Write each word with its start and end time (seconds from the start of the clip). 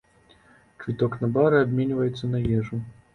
Квіток 0.83 1.17
на 1.23 1.29
бары 1.35 1.59
абменьваецца 1.65 2.31
на 2.33 2.41
ежу. 2.61 2.81